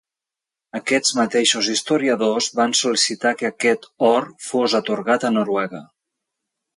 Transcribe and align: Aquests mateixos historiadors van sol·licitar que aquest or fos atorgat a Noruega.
Aquests 0.77 1.11
mateixos 1.17 1.67
historiadors 1.73 2.47
van 2.59 2.73
sol·licitar 2.79 3.33
que 3.41 3.47
aquest 3.51 3.85
or 4.09 4.27
fos 4.47 4.75
atorgat 4.81 5.27
a 5.31 5.31
Noruega. 5.37 5.83